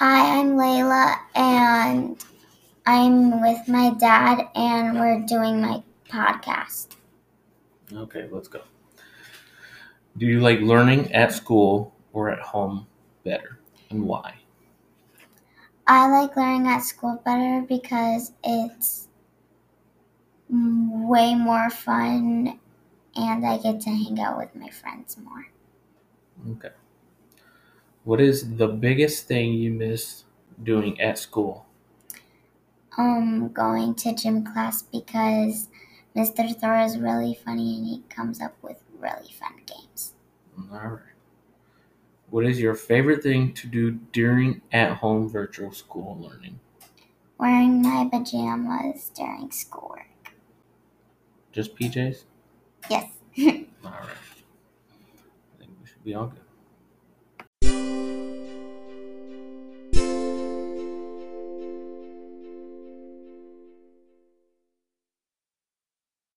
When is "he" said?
37.86-38.02